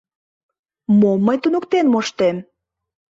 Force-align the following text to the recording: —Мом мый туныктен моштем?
—Мом 0.99 1.19
мый 1.27 1.37
туныктен 1.41 1.85
моштем? 1.93 2.37